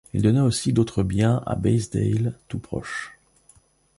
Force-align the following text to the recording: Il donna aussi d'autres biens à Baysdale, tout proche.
Il 0.15 0.23
donna 0.23 0.45
aussi 0.45 0.73
d'autres 0.73 1.03
biens 1.03 1.43
à 1.45 1.53
Baysdale, 1.55 2.33
tout 2.47 2.57
proche. 2.57 3.11